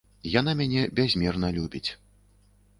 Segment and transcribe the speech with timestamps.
[0.39, 1.85] Яна мяне бязмерна любіць.